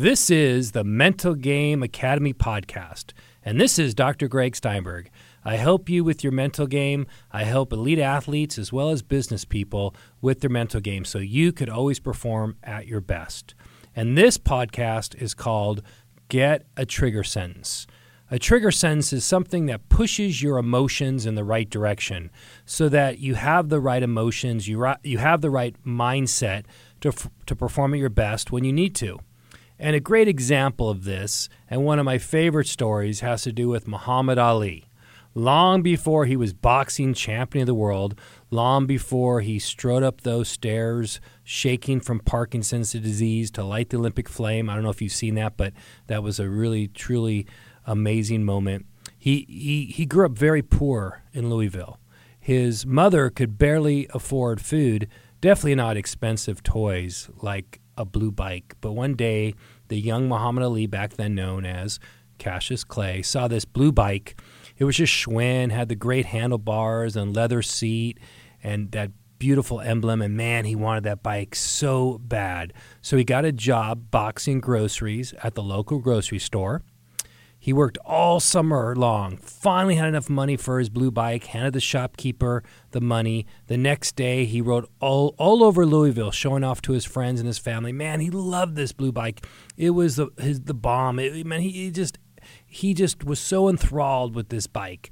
[0.00, 3.12] This is the Mental Game Academy podcast,
[3.44, 4.28] and this is Dr.
[4.28, 5.10] Gregg Steinberg.
[5.44, 7.06] I help you with your mental game.
[7.30, 11.52] I help elite athletes as well as business people with their mental game so you
[11.52, 13.54] could always perform at your best.
[13.94, 15.82] And this podcast is called
[16.30, 17.86] Get a Trigger Sentence.
[18.30, 22.30] A trigger sentence is something that pushes your emotions in the right direction
[22.64, 26.64] so that you have the right emotions, you, you have the right mindset
[27.02, 27.12] to,
[27.44, 29.18] to perform at your best when you need to.
[29.82, 33.66] And a great example of this, and one of my favorite stories, has to do
[33.66, 34.84] with Muhammad Ali.
[35.34, 38.14] Long before he was boxing champion of the world,
[38.50, 44.28] long before he strode up those stairs, shaking from Parkinson's disease to light the Olympic
[44.28, 44.68] flame.
[44.68, 45.72] I don't know if you've seen that, but
[46.08, 47.46] that was a really, truly
[47.86, 48.84] amazing moment.
[49.18, 51.98] He, he, he grew up very poor in Louisville.
[52.38, 55.08] His mother could barely afford food,
[55.40, 58.74] definitely not expensive toys like a blue bike.
[58.80, 59.54] But one day,
[59.88, 62.00] the young Muhammad Ali, back then known as
[62.38, 64.40] Cassius Clay, saw this blue bike.
[64.78, 68.18] It was just Schwinn, had the great handlebars and leather seat
[68.62, 70.22] and that beautiful emblem.
[70.22, 72.72] And man, he wanted that bike so bad.
[73.02, 76.82] So he got a job boxing groceries at the local grocery store.
[77.62, 81.80] He worked all summer long, finally had enough money for his blue bike, handed the
[81.80, 83.46] shopkeeper the money.
[83.66, 87.46] The next day, he rode all, all over Louisville, showing off to his friends and
[87.46, 87.92] his family.
[87.92, 89.46] Man, he loved this blue bike.
[89.76, 91.18] It was the, his, the bomb.
[91.18, 92.18] It, man, he, he just
[92.64, 95.10] he just was so enthralled with this bike.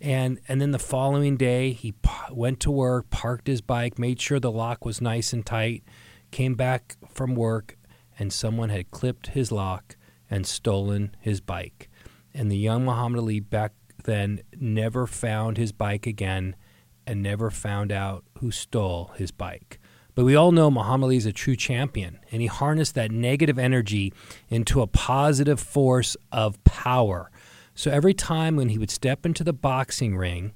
[0.00, 1.94] And, and then the following day, he
[2.30, 5.82] went to work, parked his bike, made sure the lock was nice and tight,
[6.30, 7.76] came back from work,
[8.16, 9.96] and someone had clipped his lock
[10.30, 11.88] and stolen his bike.
[12.34, 13.72] And the young Muhammad Ali back
[14.04, 16.56] then never found his bike again
[17.06, 19.78] and never found out who stole his bike.
[20.14, 23.58] But we all know Muhammad Ali is a true champion, and he harnessed that negative
[23.58, 24.12] energy
[24.48, 27.30] into a positive force of power.
[27.74, 30.52] So every time when he would step into the boxing ring,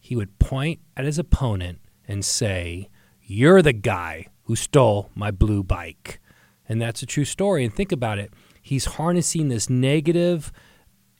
[0.00, 2.88] he would point at his opponent and say,
[3.22, 6.20] You're the guy who stole my blue bike.
[6.68, 7.64] And that's a true story.
[7.64, 8.32] And think about it
[8.66, 10.52] he's harnessing this negative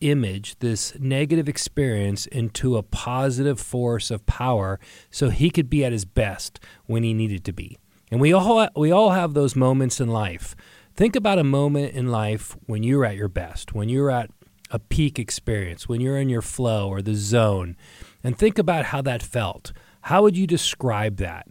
[0.00, 4.80] image, this negative experience into a positive force of power
[5.10, 7.78] so he could be at his best when he needed to be.
[8.10, 10.56] And we all we all have those moments in life.
[10.94, 14.30] Think about a moment in life when you're at your best, when you're at
[14.72, 17.76] a peak experience, when you're in your flow or the zone,
[18.24, 19.72] and think about how that felt.
[20.02, 21.46] How would you describe that?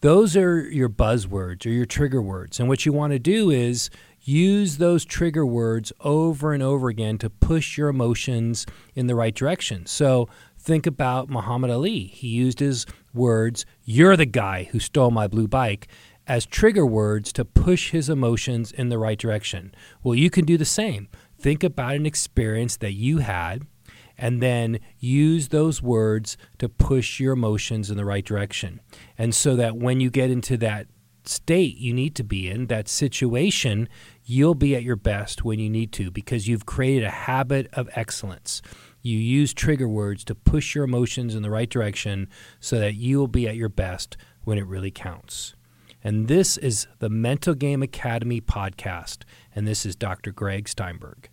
[0.00, 2.58] Those are your buzzwords or your trigger words.
[2.58, 7.18] And what you want to do is use those trigger words over and over again
[7.18, 9.86] to push your emotions in the right direction.
[9.86, 12.04] So think about Muhammad Ali.
[12.04, 15.88] He used his words, You're the guy who stole my blue bike,
[16.26, 19.74] as trigger words to push his emotions in the right direction.
[20.02, 21.08] Well, you can do the same.
[21.38, 23.66] Think about an experience that you had
[24.16, 28.80] and then use those words to push your emotions in the right direction.
[29.16, 30.86] And so that when you get into that
[31.30, 33.88] state you need to be in, that situation,
[34.24, 37.88] you'll be at your best when you need to because you've created a habit of
[37.94, 38.60] excellence.
[39.02, 43.18] You use trigger words to push your emotions in the right direction so that you
[43.18, 45.54] will be at your best when it really counts.
[46.02, 49.24] And this is the Mental Game Academy podcast,
[49.54, 50.32] and this is Dr.
[50.32, 51.28] Gregg Steinberg.